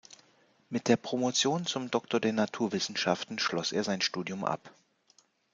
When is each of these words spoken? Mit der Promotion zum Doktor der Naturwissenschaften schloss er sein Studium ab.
Mit 0.71 0.87
der 0.87 0.97
Promotion 0.97 1.67
zum 1.67 1.91
Doktor 1.91 2.19
der 2.19 2.33
Naturwissenschaften 2.33 3.37
schloss 3.37 3.71
er 3.71 3.83
sein 3.83 4.01
Studium 4.01 4.43
ab. 4.43 4.73